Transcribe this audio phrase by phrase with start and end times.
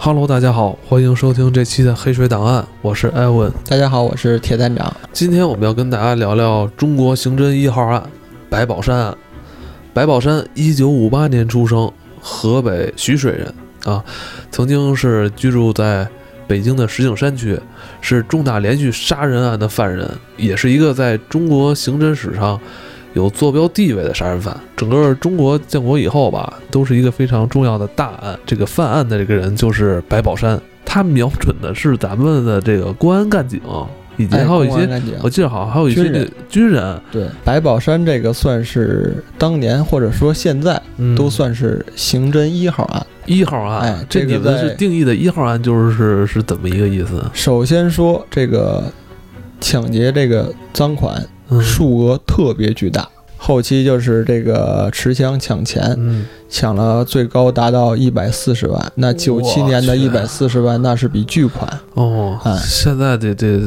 [0.00, 3.52] Hello，大家好，欢迎收听这期的《黑水档案》，我是艾文。
[3.68, 4.96] 大家好，我是铁站长。
[5.12, 8.08] 今天我们要跟大家聊聊中国刑侦一号案——
[8.48, 9.18] 白宝山案。
[9.92, 13.52] 白宝山，一九五八年出生，河北徐水人
[13.84, 14.02] 啊，
[14.52, 16.06] 曾经是居住在
[16.46, 17.58] 北京的石景山区，
[18.00, 22.58] 是重大连续杀人案的犯人，也是一个在中国刑侦史上。
[23.18, 28.38] 有坐标地位的杀人犯，整个中国建国以后吧，都是一个非常重要的大案。
[28.46, 33.60] 这个犯案的这个人就是白宝山，他瞄准的是咱们的这个公安干警，
[34.16, 34.88] 以及还有一些，
[35.20, 37.00] 我记得好像还有一些军人。
[37.10, 40.80] 对，白宝山这个算是当年或者说现在
[41.16, 43.04] 都算是刑侦一号案。
[43.26, 47.22] 一号案，哎，这你们是定义的一号案，就是是怎么一个意思？
[47.34, 48.84] 首先说这个
[49.60, 51.20] 抢劫这个赃款。
[51.60, 58.92] 数额特别巨大，后期就是这个持枪抢钱，抢了最高达到一百四十万。
[58.96, 62.38] 那九七年的一百四十万，那是笔巨款哦。
[62.44, 63.58] 哎现在这这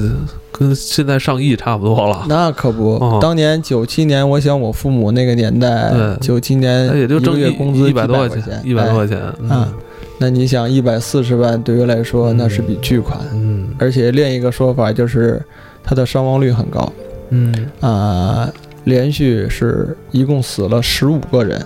[0.51, 2.25] 跟现在上亿差不多了。
[2.27, 9.17] 那可不，当年九七年，我想我父母那个年代，九七年也就挣月工资一百多块钱，一百多块钱
[9.49, 9.73] 啊。
[10.19, 13.19] 那你想，一百四十万对于来说，那是笔巨款。
[13.33, 15.41] 嗯，而且另一个说法就是，
[15.83, 16.93] 他的伤亡率很高。
[17.33, 18.49] 嗯啊，
[18.83, 21.59] 连续是一共死了十五个人。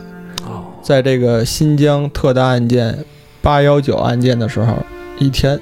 [0.46, 2.98] 哦，在这个新疆特大案件
[3.42, 4.78] 八幺九案件的时候，
[5.18, 5.60] 一天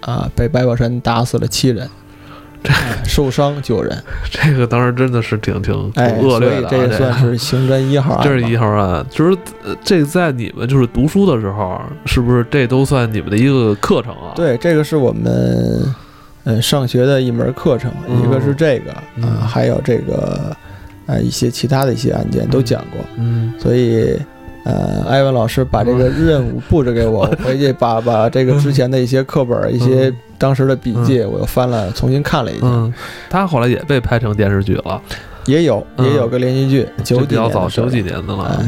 [0.00, 1.86] 啊被白宝山打死了七人，
[2.62, 2.72] 这
[3.04, 4.02] 受伤九人。
[4.30, 6.68] 这个当时真的是挺挺恶劣的。
[6.70, 8.24] 这也算是刑侦一号案。
[8.24, 9.36] 这是一号案，就是
[9.84, 14.32] 这在你们就是读书的时候，是不是这都算你们的一个课程啊？
[14.34, 15.94] 对，这个是我们。
[16.44, 17.90] 嗯，上学的一门课程，
[18.22, 18.92] 一个是这个
[19.26, 20.54] 啊，还有这个，
[21.06, 23.00] 呃，一些其他的一些案件都讲过。
[23.16, 24.18] 嗯，所以，
[24.64, 32.94] 呃，艾文老师把这个任务布置给我，我回去把把这个之前的一些课本、一些当时的笔记，我又翻了，重新看了一遍。
[33.30, 35.00] 他后来也被拍成电视剧了，
[35.46, 38.62] 也有，也有个连续剧，九比较早，九几年的了。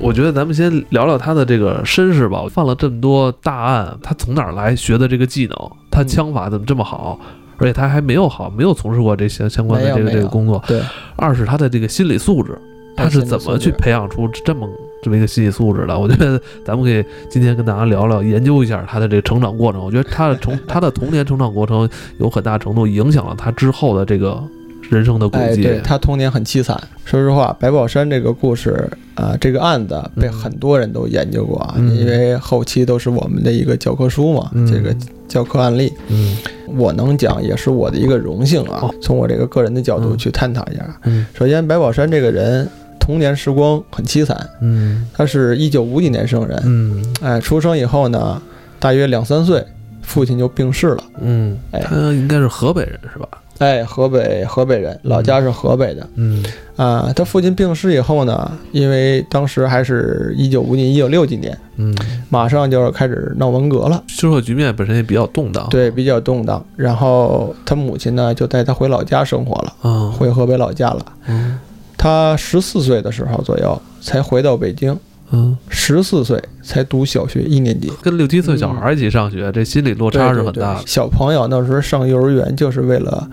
[0.00, 2.44] 我觉得咱们先聊聊他的这个身世吧。
[2.50, 5.70] 犯了这么多大案，他从哪儿来学的这个技能？
[5.90, 7.18] 他枪法怎么这么好？
[7.56, 10.62] 而且他还没有好，没有从事过这些相关的这个这个工作。
[10.66, 10.80] 对。
[11.16, 12.56] 二是他的这个心理素质，
[12.96, 14.68] 他是怎么去培养出这么
[15.02, 15.98] 这么一个心理素质的？
[15.98, 19.84] 我觉得咱们可以今天跟大家聊聊，研究一下他的这个成长过程。
[19.84, 21.88] 我觉得他的从他的童年成长过程
[22.18, 24.40] 有很大程度影响了他之后的这个。
[24.88, 26.80] 人生的轨迹，对他童年很凄惨。
[27.04, 34.94] 说实话，白宝山这个故事啊，这个案子被很多人都研究过啊，因为后期都是我们的一个教科书嘛，这个
[35.26, 35.92] 教科案例。
[36.08, 36.36] 嗯，
[36.76, 38.88] 我能讲也是我的一个荣幸啊。
[39.02, 41.00] 从我这个个人的角度去探讨一下。
[41.04, 42.68] 嗯，首先，白宝山这个人
[42.98, 44.48] 童年时光很凄惨。
[44.60, 46.62] 嗯，他是一九五几年生人。
[46.64, 48.40] 嗯，哎，出生以后呢，
[48.78, 49.64] 大约两三岁，
[50.02, 51.04] 父亲就病逝了。
[51.20, 53.26] 嗯，他应该是河北人是吧？
[53.58, 56.08] 哎，河北河北人，老家是河北的。
[56.14, 56.44] 嗯，
[56.76, 61.92] 啊，他父亲病逝以后呢，因为当时还是一九五几、一九六几年，嗯，
[62.28, 65.66] 马上就要开始闹文革了，社会局面本身也比较动荡。
[65.70, 66.64] 对，比较动荡。
[66.76, 71.04] 然后他母亲呢，就带他回老家生活了，啊，回河北老家了。
[71.26, 71.58] 嗯，
[71.96, 74.96] 他十四岁的时候左右才回到北京。
[75.30, 80.82] 嗯，十四岁才读小学一年级，跟六七岁小孩一起上学，这心理落差是很大的。
[80.86, 83.28] 小朋友那时候上幼儿园就是为了，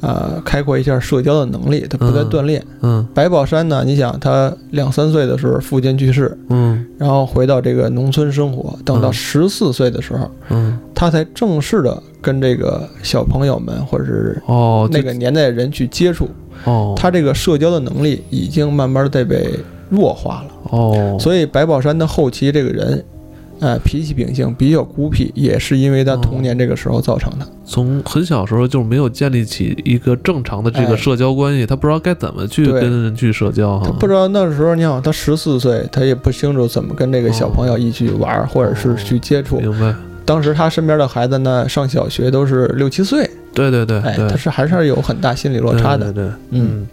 [0.00, 2.64] 呃，开阔一下社交的能力，他不再锻炼。
[2.82, 16.28] 嗯，白宝山呢，你想他两三岁的时候父亲去世，嗯，然后回到这个农村生活，等到十四岁的时候，嗯，他才正式的跟这个小朋友们或者是哦那个年代的人去接触。
[16.64, 19.48] 哦，他这个社交的能力已经慢慢在被。
[19.88, 23.04] 弱化了哦，所以白宝山的后期这个人，
[23.60, 27.46] 呃，脾气秉性比较孤僻，也是因为他童年这个时候造成的。
[27.64, 33.80] 从很小时候就没有建立起一个正常的这个社交关系，他不知道该怎么去跟人去社交。
[33.84, 39.58] 他不知道那时候，你想他十四岁，他也不清楚怎么跟这个小朋友一起玩，或者是去接触。
[39.58, 39.94] 明白。
[40.24, 43.28] 当时他身边的孩子呢，上小学都是六七岁。
[43.54, 46.12] 对对对，哎，他是还是有很大心理落差的。
[46.12, 46.68] 对对，嗯。
[46.82, 46.86] 嗯，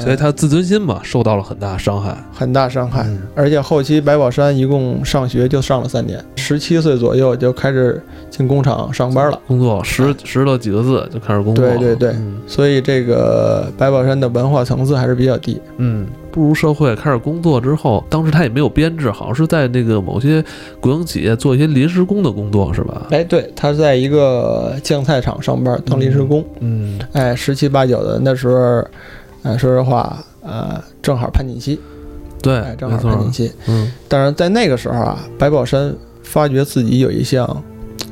[0.00, 3.06] 所以他自尊心嘛受到了很大伤害，很大伤害。
[3.34, 8.00] 而且后期白宝山一共上学就上了三年，十七岁左右就开始
[8.30, 11.66] 进工厂上班了，工作识识了几个字就开始工作。
[11.66, 12.14] 对对对，
[12.46, 15.60] 所以这个白宝山的文化层次还是比较低。
[15.78, 20.44] 嗯，步入社会开始工作之后，当时他也没有编制，好像是在那个某些
[20.80, 23.08] 国营企业做一些临时工的工作，是吧？
[23.10, 26.44] 哎，对，他在一个酱菜厂上班当临时工。
[26.60, 28.84] 嗯，哎，十七八九的那时候。
[29.44, 31.78] 哎，说实话，呃，正好叛逆期，
[32.42, 33.52] 对，正好叛逆期。
[33.68, 37.62] 嗯，但是在那个时候啊，白宝山发觉自己有一项，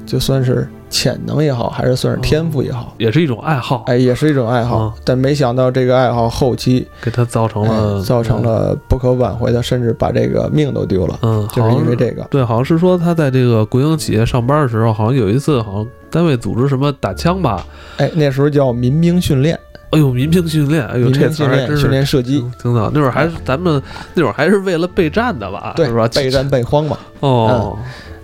[0.05, 3.83] 就算是潜能也好，还是算是天赋也好，也是一种爱好。
[3.87, 4.93] 哎，也是一种爱好。
[5.05, 11.19] 但没想到这个爱好后期给他造成了造成了不可挽回的，甚至把这个命都丢了。
[11.23, 12.23] 嗯，就是因为这个。
[12.25, 17.67] 对，好像是说他在这个国营企业上班的时候，好像有一次，好像单位组织什么打枪吧？
[17.97, 19.59] 哎，那时候叫民兵训练。
[19.93, 22.91] 哎呦，民兵训练，哎呦，这训练训练射击，挺早。
[22.95, 23.81] 那会儿还是咱们
[24.15, 25.75] 那会儿还是为了备战的吧？
[25.77, 26.09] 对，是吧？
[26.15, 26.99] 备战备荒嘛。
[27.21, 27.79] 哦，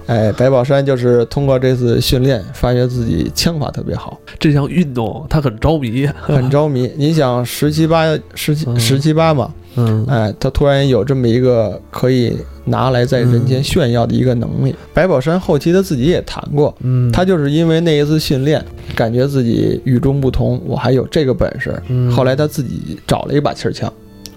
[0.06, 4.18] 哎，白宝山就是通过这次训练，发觉自己枪法特别好。
[4.38, 6.90] 这项运动他很着迷，很着迷。
[6.96, 8.04] 你想十七八
[8.34, 9.52] 十七十七八嘛？
[9.76, 12.34] 嗯，哎，他突然有这么一个可以
[12.70, 14.74] 拿来在人间炫耀的一个能力。
[14.94, 21.74] 白宝山后期他自己也谈过，嗯，他就是因为那一次训练，感觉自己与众不同，我还有这个本事。
[22.10, 23.92] 后来他自己找了一把气儿枪，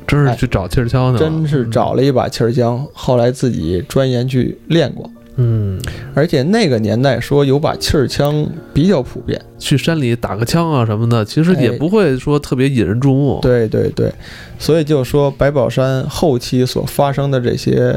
[0.08, 2.86] 真是去找气儿枪的，真是找了一把气儿枪。
[2.94, 5.10] 后来自己钻研去练过。
[5.42, 5.80] 嗯，
[6.14, 13.40] 而且那个年代说有把气儿枪比较普遍，去山里打个枪啊什么的，其实也不会说特别引人注目。
[13.42, 14.12] 对对对，
[14.60, 17.96] 所以就说白宝山后期所发生的这些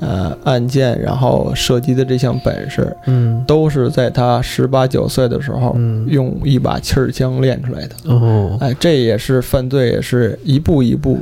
[0.00, 5.76] 呃案件，然后涉及的这项本事，嗯，都是在他十八九岁的时候，
[6.06, 7.94] 用一把气儿枪练出来的。
[8.04, 11.18] 哦，哎，这也是犯罪，也是一步一步。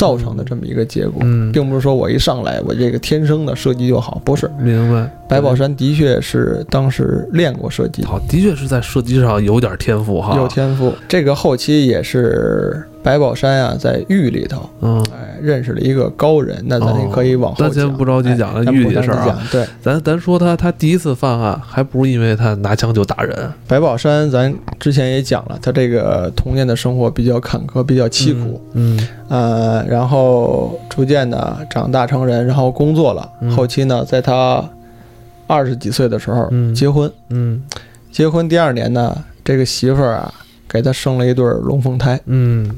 [0.00, 1.20] 造成的这么一个结果，
[1.52, 4.50] 并不是说我一上来我这个天生的射击就好，不是。
[4.58, 5.10] 明白。
[5.28, 10.34] 白宝山的确是当时练过射击，好，的确是在射击上有点天赋哈。
[10.38, 12.82] 有天赋，这个后期也是。
[13.02, 17.70] 白宝山啊，在狱里头，嗯，哎，认识了一个高人，那咱也可以往后讲。
[17.70, 23.50] 咱先不着急讲狱里的事儿啊，对，咱咱说他，他第一次犯案，还不是因为他拿枪就打人。
[23.66, 33.26] 白宝山，咱之前也讲了，他这个童年的生活比较坎坷，比较凄苦，嗯，呃，然后逐渐的长大成人，然后工作了，
[33.56, 34.62] 后期呢，在他
[35.46, 37.62] 二十几岁的时候结婚，嗯，
[38.12, 40.34] 结婚第二年呢，这个媳妇儿啊。
[40.70, 42.70] 给他生了一对龙凤胎，嗯，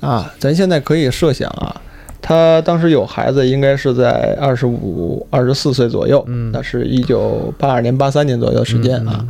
[0.00, 1.74] 啊，咱现在可以设想啊，
[2.20, 9.24] 他当时有孩子，应该是在二十五、二十四岁左右，嗯，那是一九八二年、八三年左右时间啊，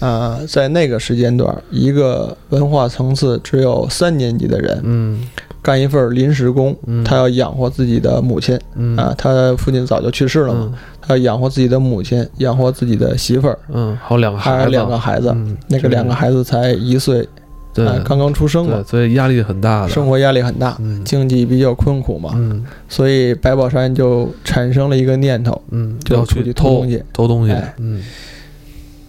[0.00, 5.18] 啊，在那个时间段，一个文化层次只有三年级的人，嗯，
[5.62, 8.94] 干一份临时工，他要养活自己的母亲，嗯。
[8.98, 15.34] 啊，他父亲早就去世了嘛，他要养活自己的母亲，养活自己的媳妇儿，嗯，还有两个孩子，还有两个孩子，
[15.68, 17.26] 那个两个孩子才一岁。
[17.74, 28.02] 对，刚刚出生嘛，所以压力很大，生活压力很大，经济比较困苦嘛，嗯，所以白宝山就产生了一个念头，嗯，就要出去偷东西，偷东西，嗯，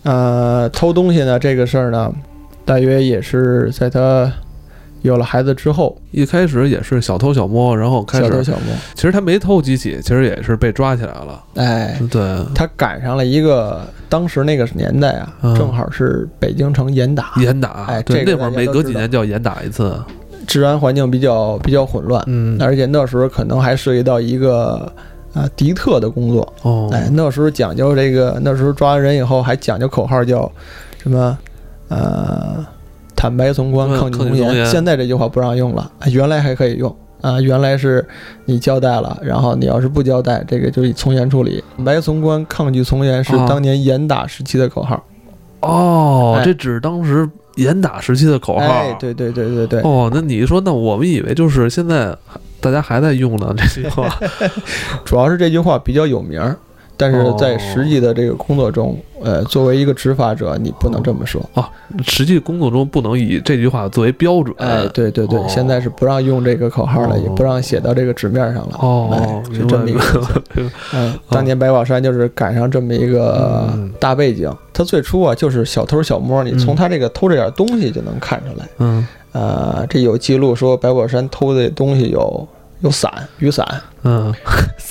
[0.04, 2.12] 呃，偷东西呢，这个事儿呢，
[2.66, 4.32] 大约也是在他。
[5.06, 8.76] 有了孩子之后，一开始也是小偷小摸，然后开始小偷小摸。
[8.96, 11.44] 其实他没偷几起，其实也是被抓起来了。
[11.56, 12.22] 哎，对，
[12.56, 17.86] 他赶上了一个当时那个年代啊，正好是北京城严打，严打。
[17.88, 19.96] 哎，对，那会儿每隔几年就要严打一次，
[20.48, 22.24] 治安环境比较比较混乱。
[22.26, 24.92] 嗯，而且那时候可能还涉及到一个
[25.36, 26.54] 啊敌特的工作。
[26.64, 30.52] 哦，哎，那时候讲究这个，那时候抓完人以后还讲究口号，叫
[31.04, 31.38] 什么？
[31.90, 32.66] 呃。
[33.26, 34.64] 坦白从宽，抗拒从严。
[34.68, 37.42] 现在这句话不让用了，原来还可以用啊。
[37.42, 38.08] 原来是
[38.46, 41.64] 你交代了，然后你要是不交代，这个就以从严处理。
[41.76, 45.04] 坦白从宽，抗拒从严是当年严打时期的口号。
[45.62, 48.96] 哦，这只是当时严打时期的口号。
[49.00, 49.82] 对对对对对。
[49.82, 52.16] 哦，那你说，那我们以为就是现在
[52.62, 54.08] 大家还在用呢这句话，
[55.04, 56.40] 主要是这句话比较有名。
[56.98, 61.70] 但是在实际的这个工作中，呃，作为一个执法者，你不能这么说啊。
[62.04, 64.56] 实际工作中不能以这句话作为标准。
[64.58, 68.78] 哎，对对对，现在是不让用这个口号了，也不让写到这个纸面上了。
[68.80, 70.02] 哦，是这么一个。
[70.94, 74.52] 嗯，当年白宝山就是赶上这么一个大背景。
[74.74, 78.68] 他最初啊，就是小偷小摸，你从他这个偷这点东西就能看出来。
[78.80, 82.48] 嗯，呃，这有记录说白宝山偷的东西有
[82.82, 83.66] 有伞、雨伞，
[84.04, 84.34] 嗯，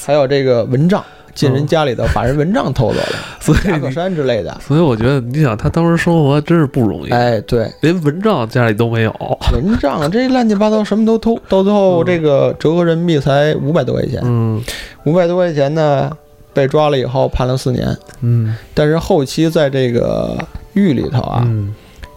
[0.07, 1.03] 还有这个蚊帐。
[1.35, 4.57] 进人家里头，把人蚊帐偷走了， 所以夹克山之类的。
[4.61, 7.11] 所以我觉得，你想他当时生活真是不容易。
[7.11, 9.13] 哎，对，连蚊帐家里都没有。
[9.53, 14.21] 蚊帐这乱七八糟什么都偷，到最后这个折合人民币才五百多块钱。
[14.25, 14.63] 嗯，
[15.05, 16.11] 五百多块钱呢，
[16.53, 17.97] 被抓了以后判了四年。
[18.21, 20.39] 嗯，但是后期在这个
[20.75, 21.47] 狱里头啊，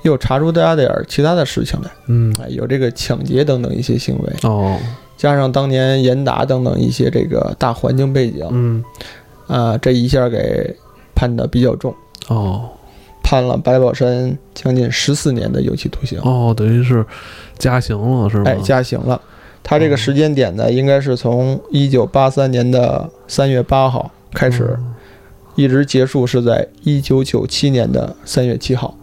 [0.04, 1.90] 又查出大家点其他的事情来。
[2.08, 4.34] 嗯，有这个抢劫等等一些行为。
[4.44, 4.78] 哦。
[5.18, 8.84] 加上当年严打等等一些这个大环境背景，嗯，
[9.48, 10.76] 啊，这一下给
[11.16, 11.94] 判的比较重
[12.28, 12.70] 哦，
[13.24, 17.04] 判了白宝山将近十四年的有期徒刑哦，等于是
[17.58, 18.52] 加刑了是吧？
[18.52, 19.20] 哎，加刑了。
[19.64, 24.80] 他这个时间点呢，应该是从一九八三年的三月八号开始，
[25.56, 28.96] 一直结束是在一九九七年的三月七号。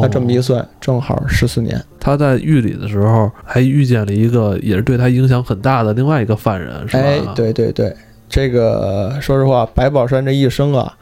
[0.00, 1.82] 那这么一算，正好十四年。
[2.00, 7.02] 他在狱里的时候，还遇见了一个也是对他影响很大的另外一个犯人，是吧？
[7.02, 7.94] 哎，对对对，
[8.28, 10.92] 这个说实话，白宝山这一生啊，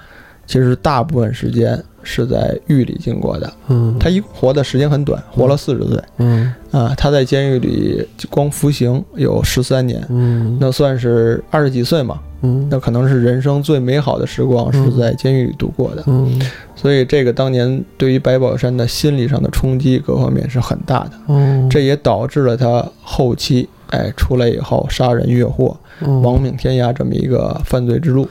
[0.47, 3.53] 其实大部分时间是在狱里经过的。
[3.69, 6.03] 嗯，他一活的时间很短，活了四十岁。
[6.19, 10.05] 嗯啊，他在监狱里光服刑有十三年。
[10.09, 12.21] 嗯，那算是二十几岁嘛。
[12.43, 16.03] 嗯，那可能是人生最美好的时光是在监狱里度过的。
[16.07, 16.41] 嗯，
[16.75, 21.11] 所以这个当年对于白宝山的心理上的冲击各方面是很大的。
[21.29, 25.77] 嗯，这也导致了他后期哎出来以后杀人越货、
[26.23, 28.27] 亡命天涯这么一个犯罪之路。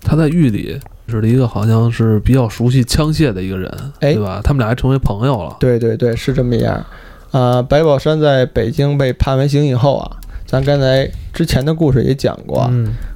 [0.00, 4.40] 他在狱里是一个好像是比较熟悉枪械的一个人，哎，对吧？
[4.42, 5.56] 他们俩还成为朋友了。
[5.60, 6.84] 对对对，是这么样。
[7.30, 10.16] 啊，白宝山在北京被判完刑以后啊。
[10.46, 12.70] 咱刚才之前的故事也讲过，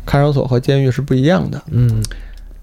[0.05, 1.63] 看守所和监狱是不一样的。
[1.71, 2.03] 嗯，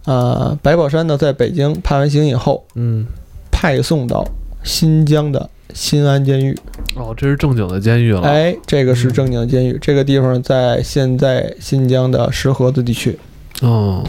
[0.05, 3.07] 啊，白宝山呢，在北京判完刑以后，嗯，
[3.51, 4.23] 派送到
[4.63, 6.55] 新疆的新安监狱。
[6.93, 8.21] 哦，这是正经的监狱了。
[8.21, 13.17] 哎，这个是正经的监狱，这个地方在现在新疆的石河子地区。
[13.61, 14.03] 哦，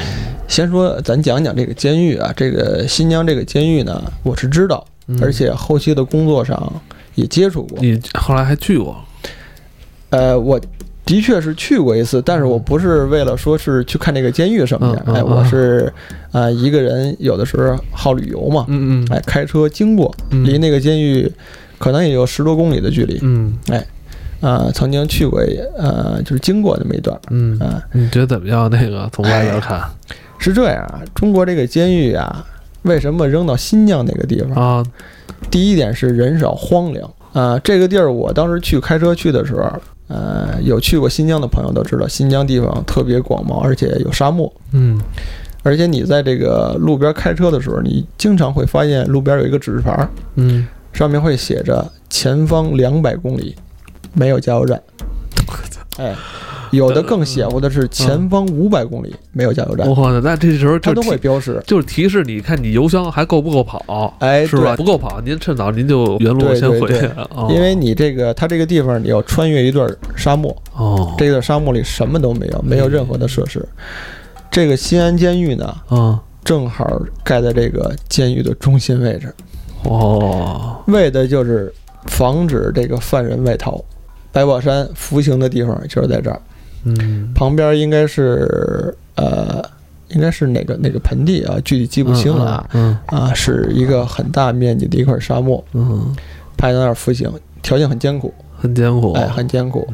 [0.47, 4.85] 先说咱讲讲这个监狱啊，这个新疆这个监狱呢，我是知道，
[5.21, 6.73] 而且后期的工作上
[7.15, 7.79] 也接触过。
[7.81, 8.97] 你后来还去过？
[10.11, 10.61] 呃，我
[11.05, 15.93] 的确是去过一次，但是我不是为了说是去看这个监狱什么的，哎，我是
[16.31, 21.31] 啊一个人，有的时候好旅游嘛，嗯嗯，哎，开车经过，离那个监狱
[21.79, 23.85] 可能也有十多公里的距离，嗯，哎，
[24.41, 25.41] 啊，曾经去过，
[25.77, 28.71] 呃，就是经过那么一段，嗯啊，你觉得怎么样？
[28.71, 29.83] 那个从外边看，
[30.39, 32.45] 是这样啊，中国这个监狱啊，
[32.83, 34.85] 为什么扔到新疆那个地方啊？
[35.51, 39.71] 第一点是人少荒凉啊，这个地儿我当时去开车去的时候。
[40.13, 44.53] 呃，有去过新疆的朋友都知道，新疆地方特别广袤，而且有沙漠。
[44.73, 45.01] 嗯，
[45.63, 53.55] 而且你在这个路边开车的时候，你经常会发现路边有一个指示牌，嗯，上面会写着“前方两百公里
[54.15, 54.83] 没有加油站”。
[55.99, 56.15] 哎。
[56.71, 59.91] 有的更邪乎的是，前方五百公里没有加油站。
[59.91, 64.77] 哇，那这时候它都会标识，就是提示你看你油箱还够不够跑，哎，是吧？
[64.77, 67.11] 不够跑，您趁早您就原路先回去。
[67.49, 73.69] 因为你这个它这个地方你要穿越一段沙漠，哦，这段沙漠里什么都没有，没有任何的设施。
[74.49, 79.35] 这个新安监狱呢，啊，正好盖在这个监狱的中心位置，
[79.83, 81.75] 哦，为的就是
[82.07, 83.85] 防止这个犯人外逃。
[84.33, 86.41] 白宝山服刑的地方就是在这儿。
[86.85, 89.63] 嗯，旁边应该是呃，
[90.09, 91.57] 应该是哪个哪个盆地啊？
[91.65, 92.71] 具体记不清了啊。
[92.73, 95.63] 嗯啊，是一个很大面积的一块沙漠。
[95.75, 96.15] 嗯，
[96.57, 99.87] 派到那儿服刑，条件很艰苦，很艰苦，哎，很艰苦。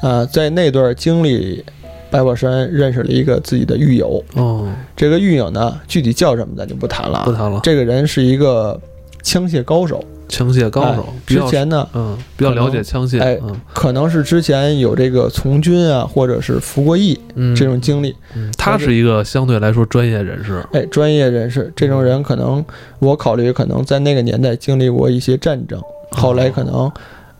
[0.00, 1.64] 啊，在那段经历，
[2.10, 4.22] 白宝山认识了一个自己的狱友。
[4.34, 7.22] 哦，这个狱友呢，具体叫什么咱就不谈了。
[7.24, 7.60] 不谈了。
[7.62, 8.80] 这个人是一个
[9.22, 10.04] 枪械高手。
[10.32, 13.38] 枪械高手，之前呢，嗯，比较了解枪械，哎，
[13.74, 17.20] 可能是之前有这个从军啊，或者是服过役
[17.54, 18.16] 这种经历。
[18.56, 22.64] 他是一个相对来说专业人士，哎，专业人士这种人，可能
[22.98, 25.78] 我考虑可能在那个年代经历过一些战争，
[26.10, 26.90] 后来可能，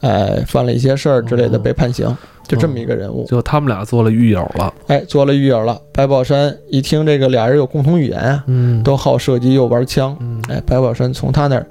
[0.02, 2.14] 哎，犯了一些事儿之类的被判刑，
[2.46, 3.24] 就这么一个人物。
[3.26, 5.80] 就他们俩做了狱友了，哎，做了狱友了。
[5.94, 10.14] 白宝山一听这个俩人有共同语言啊，嗯，都好射击又玩枪，
[10.50, 11.66] 哎，白宝山从他那儿。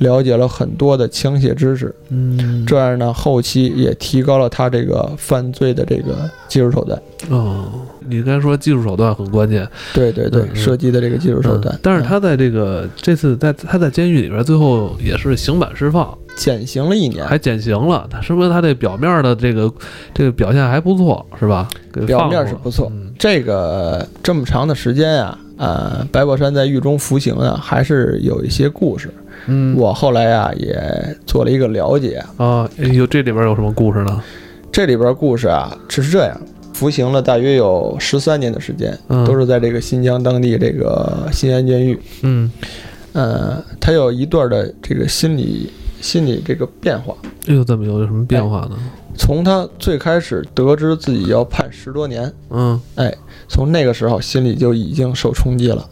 [0.00, 7.00] 了解了很多的枪械知识，嗯，这样呢，后期也提高了他这个犯罪的这个技术手段。
[7.28, 7.66] 哦，
[8.08, 11.78] 你刚才说技术手段很关键，对对对，射击的这个技术手段。
[11.82, 18.06] 但是他在这个这次在他在监狱里边，最后也是刑满释放，减刑了一年，还减刑了。
[18.10, 19.70] 他说明他这表面的这个
[20.14, 21.68] 这个表现还不错，是吧？
[22.06, 22.90] 表面是不错。
[23.18, 29.12] 这个这么长的时间啊，呃，白宝山在狱中服刑啊，还是有一些故事。
[29.46, 34.22] 嗯，我后来啊也做了一个了解啊，有这里边有什么故事呢？
[34.72, 36.40] 这里边故事啊只是这样，
[36.72, 41.98] 服刑了大约有十三年的时间，嗯、都是在这个新疆当地这个新安监狱。
[42.22, 42.50] 嗯，
[43.12, 47.14] 呃，他有一段的这个心理心理这个变化。
[47.48, 48.78] 哎呦，怎么有什么变化呢？
[49.16, 53.12] 从他最开始得知自己要判十多年，嗯，哎，
[53.48, 55.84] 从那个时候心里就已经受冲击了。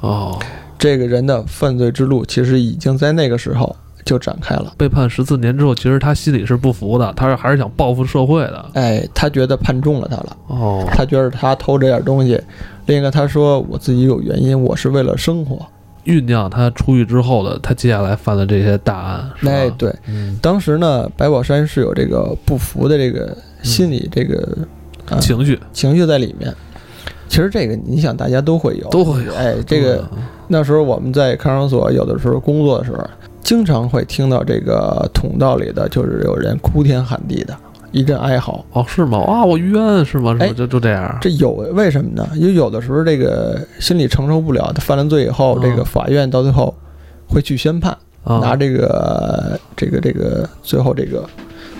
[0.00, 0.38] 哦。
[0.84, 3.74] 这个人的犯罪之路其实已经在那个时候
[4.04, 4.74] 就展开了。
[4.76, 8.70] 被判十四年之后，其实他心里是不服的，他是还是想报复社会的。
[8.74, 10.36] 哎，他觉得判重了他了。
[10.48, 12.38] 哦，他觉得他偷这点东西。
[12.84, 15.66] 另一个，他说我自己有原因，我是为了生活。
[16.04, 19.30] 酝酿他出狱之后的他接下来犯的这些大案。
[19.46, 24.46] 哎，对，嗯，当时呢，白宝山是有这个不服的这个心理这个、
[25.18, 26.54] 情绪情绪在里面。
[27.26, 29.32] 其实这个你想，大家都会有，都会有。
[29.32, 30.06] 哎，这个
[30.48, 33.04] 那时候我们在看守所有的时候工作的时候，
[33.42, 37.56] 经常会听到这个通道里的，就是有人哭天喊地的。
[37.92, 39.18] 一阵哀嚎哦，是吗？
[39.20, 40.36] 啊，我冤是吗？
[40.40, 41.16] 哎，就就这样。
[41.20, 42.28] 这有为什么呢？
[42.34, 46.74] 因为有的时候这个心理承受不了，他犯了罪以后，这个法院到最后
[47.28, 51.24] 会去宣判，拿这个这个这个最后这个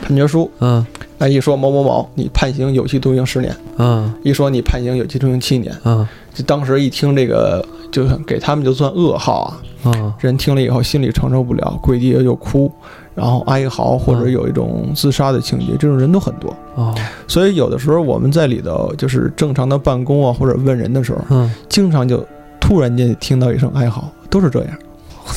[0.05, 12.71] 判决书，嗯，那一说某某某，你判刑有期徒刑十年，嗯，一说你判刑有期徒刑七年，嗯，就当时一听这个，就给他们就算噩耗啊，嗯，人听了以后心里承受不了，跪地下就哭。
[13.15, 16.51] 然后哀嚎或者有一种自杀的情节，这种人都很多。
[16.77, 16.93] 啊。
[17.29, 22.27] 所以有的时候我们在里头就是正常的办公啊，或者问人的时候，嗯，经常就
[22.61, 24.71] 突然间听到一声哀嚎，都是这样。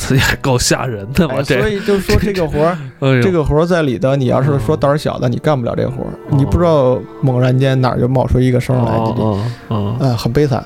[0.08, 1.41] 这也够吓人的嘛！
[1.44, 2.77] 所以就是说这个活儿，
[3.22, 6.13] 这个活儿在里头，你要是说胆儿小的，你干不了这活儿。
[6.32, 8.91] 你不知道猛然间哪儿就冒出一个声来，
[9.70, 10.63] 嗯嗯，很悲惨。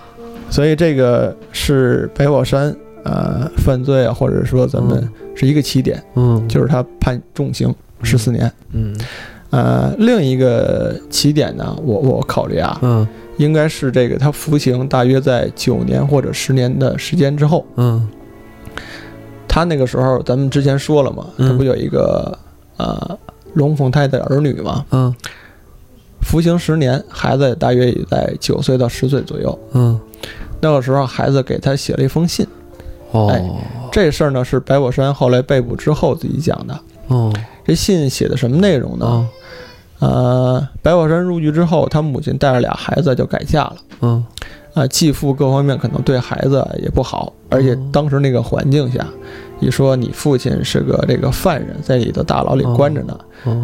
[0.50, 2.76] 所以这个是白宝山。
[3.04, 7.74] 呃，犯罪啊，或者说咱们是一个起点，嗯，就是他判重刑
[8.04, 8.96] 十四年，嗯，
[9.50, 18.08] 呃，另一个起点呢，我我考虑啊，嗯，应该是这个他服刑大约在九年或者十年的时间之后，嗯，
[19.54, 22.40] 他那个时候咱们之前说了嘛，他不有一个
[22.78, 23.20] 呃
[23.56, 25.14] 龙凤胎的儿女嘛，嗯，
[26.22, 30.00] 服刑十年，孩子大约也在九岁到十岁左右，嗯，
[30.62, 32.48] 那个时候孩子给他写了一封信。
[33.12, 33.44] 哎，
[33.92, 36.80] 这事儿呢是白宝山后来被捕之后自己讲的。
[37.10, 37.34] 哦，
[37.66, 39.28] 这信写的什么内容呢？
[40.00, 43.76] 呃，白宝山入狱之后，他母亲带着俩孩子就改嫁了。
[44.00, 44.24] 嗯，
[44.74, 49.06] 啊，继父各方面可能对孩子也不好，而且当时那个环境下。
[49.60, 53.16] 一说你父亲是个这个犯人，在你的大牢里关着呢，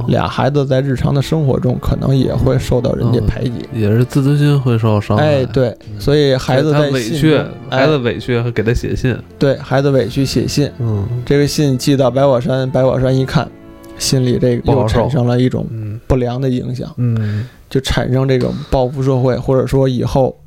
[0.07, 5.23] 俩孩子在日常的生活中可能也会受到人家排挤，也是自尊心会受到伤害。
[5.23, 13.49] 哎，对，所以孩子在委屈，孩子委屈还给他写信，对孩子委屈写信，嗯，这个信寄到白宝山，白宝山一看，
[13.97, 15.65] 心里这个又产生了一种
[16.05, 20.37] 不良的影响，嗯，就产生这种报复社会，或者说以后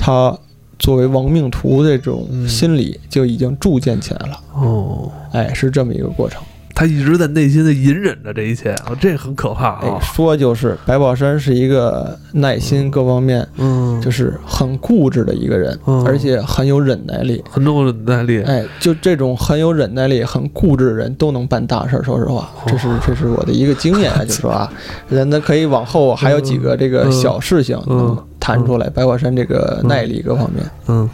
[0.00, 0.36] 他。
[0.82, 4.40] 作为亡命徒的这种心理就已经铸建起来了。
[4.54, 6.42] 哦，哎，是这么一个过程。
[6.74, 9.98] 他一直在内心的隐忍着这一切啊，这很可怕啊。
[10.00, 18.42] 说就是白宝山是一个耐心各方面，嗯，就是很固执的一个人，而且很有忍耐力，很有忍耐力。
[18.42, 22.00] 哎，就这种很有忍耐力、很固执的人都能办大事。
[22.02, 24.72] 说实话，这是这是我的一个经验啊，就说啊，
[25.10, 28.88] 人呢可以往后还有几个这个小事情能谈出来。
[28.88, 31.10] 白宝山这个耐力各方面，嗯，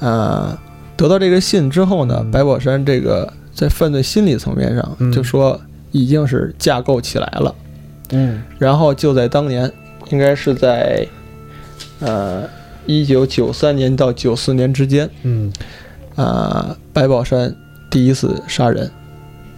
[0.00, 0.58] 呃，
[0.96, 3.30] 得到这个信之后呢，白宝山这个。
[3.54, 5.60] 在犯罪心理层面上，就说
[5.92, 7.54] 已经是架构起来了，
[8.10, 9.70] 嗯，然后就在当年，
[10.10, 11.06] 应该是在，
[12.00, 12.42] 呃，
[12.84, 15.52] 一九九三年到九四年之间，嗯，
[16.16, 17.54] 啊，白宝山
[17.88, 18.90] 第一次杀人，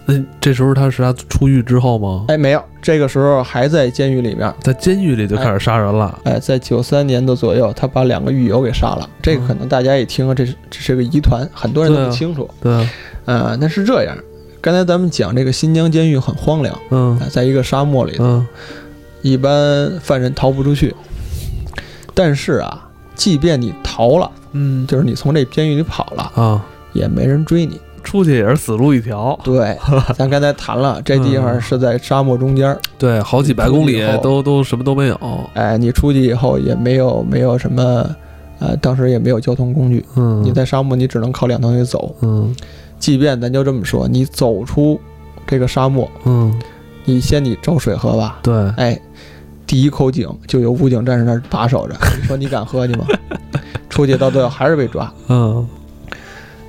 [0.09, 2.25] 那这时候他是他出狱之后吗？
[2.29, 6.17] 哎，没有，这个时候还在监狱里面，在监狱里就开始杀人了。
[6.23, 9.09] 哎，在九三年的左右，他把两个狱友给杀了。
[9.21, 12.49] 这个可能大家一听，这是这是个疑团，很多人都不清楚。
[12.61, 12.87] 对。
[13.25, 14.17] 呃，那是这样。
[14.61, 18.43] 刚才咱们讲这个新疆监狱很荒凉，嗯，在一个沙漠里头，
[19.21, 20.95] 一般犯人逃不出去。
[22.13, 29.37] 但是啊，即便你逃了，嗯，就是你从这监狱里跑了啊，也没人追你，出去也是死路一条。
[29.43, 29.77] 对，
[30.15, 35.19] 咱刚才谈了，这地方是在沙漠中间，对，好几百公里都都什么都没有。
[35.53, 38.09] 哎，你出去以后也没有没有什么，
[38.59, 42.55] 呃，当时也没有交通工具，嗯，你在沙漠，你只能靠两条腿走，嗯。
[42.97, 44.99] 即便咱就这么说，你走出
[45.45, 46.57] 这个沙漠，嗯，
[47.05, 48.39] 你先你找水喝吧。
[48.41, 48.99] 对，哎，
[49.67, 53.05] 第一口井就有武警战士那儿把守着，你说你敢喝去吗？
[53.89, 55.11] 出去到最后还是被抓。
[55.27, 55.67] 嗯，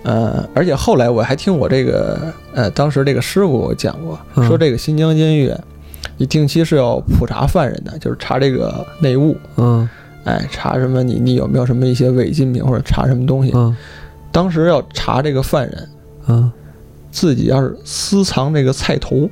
[0.09, 5.53] 呃，而且后来我还听我这个呃当时这个师傅讲过，说这个新疆监狱，
[6.17, 9.37] 你定期是要普查犯人的，就是查这个内务。
[9.57, 9.87] 嗯，
[10.25, 11.03] 哎，查什么？
[11.03, 13.53] 你你有没有什么一些违禁品或者查什么东西？
[13.55, 13.77] 嗯，
[14.33, 15.89] 当时要查这个犯人。
[16.29, 16.51] 嗯，
[17.11, 19.29] 自己要是私藏这个菜头，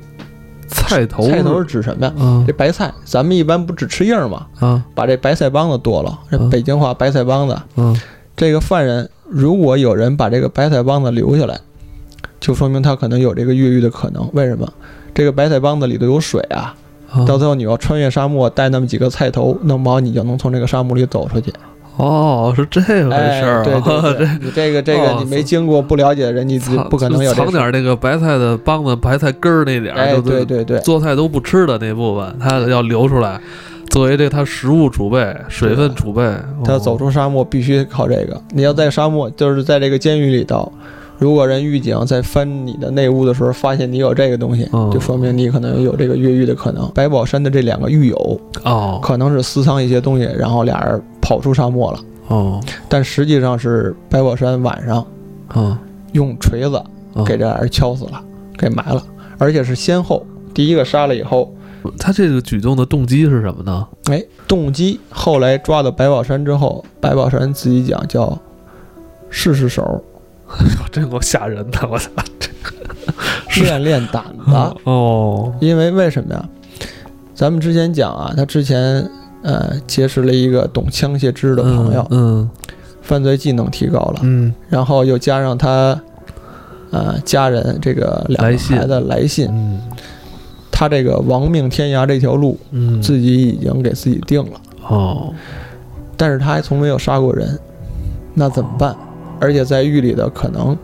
[0.67, 2.13] 菜头菜头是指什么呀？
[2.17, 4.45] 嗯，这白菜，咱们一般不只吃叶儿吗？
[4.59, 7.59] 啊，把这白菜帮子剁了，这北京话白菜帮子。
[7.77, 7.99] 嗯，
[8.37, 11.59] 这个犯人如果有人把这个白菜帮子留下来，
[12.39, 14.29] 就说明他可能有这个越狱的可能。
[14.33, 14.71] 为什么？
[15.13, 16.75] 这个白菜帮子里头有水啊，
[17.25, 21.51] 到最后你要穿越沙漠带那么几个菜头，弄不好你就能从这个沙漠里走出去。
[21.97, 23.63] 哦，是这回事儿。
[23.63, 23.73] 对
[24.15, 26.59] 对， 你这个这个你没经过不了解的人，你
[26.91, 30.21] 不可能有藏点那个白菜的帮子、白菜根儿那点儿。
[30.21, 33.41] 对对对，做菜都不吃的那部分，他要留出来，
[33.97, 36.23] 作为这它食物储备、水分储备，
[36.63, 38.39] 它走出沙漠必须靠这个。
[38.51, 40.71] 你要在沙漠，就是在这个监狱里头，
[41.17, 46.87] 如果人狱警在翻你的内屋的时候发现你有这个东西，就说明你可能有这个越狱的可能。
[46.93, 51.99] 白宝山的这两个狱友哦，可能是私藏一些东西，然后俩人跑出沙漠了。
[52.27, 55.03] 哦，但实际上是白宝山晚上
[55.47, 55.81] 啊
[56.11, 56.79] 用锤子
[57.25, 58.23] 给这俩人敲死了，
[58.59, 59.01] 给埋了，
[59.39, 61.51] 而且是先后，第一个杀了以后。
[61.97, 63.87] 他这个举动的动机是什么呢？
[64.05, 68.37] 哎，动机后来抓到白宝山之后，白宝山自己讲叫
[69.29, 70.03] 试试手，
[70.91, 71.87] 真够吓人的！
[71.89, 72.09] 我操，
[73.61, 74.51] 练练胆子
[74.85, 75.53] 哦。
[75.59, 76.49] 因为为什么呀？
[77.35, 79.09] 咱们之前讲啊，他之前
[79.43, 82.49] 呃结识了一个懂枪械知识的朋友，嗯，
[83.01, 86.01] 犯罪技能提高了，嗯，然后又加上他
[86.91, 89.81] 呃家人这个两个孩子来信，嗯。
[90.79, 95.33] 他这个亡命天涯这条路，嗯，自己已经给自己定了哦，
[96.15, 97.57] 但是他还从没有杀过人，
[98.35, 98.95] 那怎么办？
[99.39, 100.77] 而且在狱里的可能，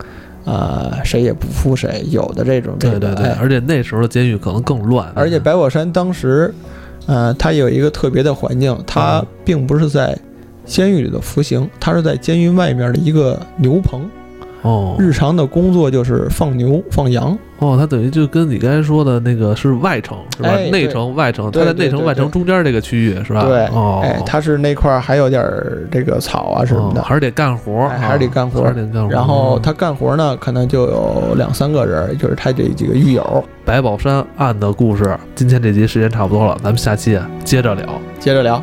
[0.44, 5.08] 啊，谁也不服谁，有的这种对对对，而且那时候的监狱可能更乱。
[5.14, 6.52] 而且白宝山当时，
[7.06, 10.18] 呃，他有一个特别的环境，他并不是在
[10.64, 14.02] 监狱里的服刑，他是在监狱外面的一个牛棚。
[14.64, 17.38] 哦，日常的工作就是放牛放羊。
[17.58, 20.56] 哦，他等于就跟你刚才说的那个是外城是吧？
[20.72, 23.44] 内城外城，他在内城外城中间这个区域是吧？
[23.44, 25.42] 对，哦，哎，他是那块还有点
[25.90, 29.10] 这个草啊什么的，还是得干活，还是得干活，还是得干活。
[29.10, 33.44] 然后他干活呢，可能就有两三个人，就是他这几个狱友。
[33.64, 37.86] 白宝山案的故事，今天这集时间差不多了，咱们下期接着聊，
[38.18, 38.62] 接着聊。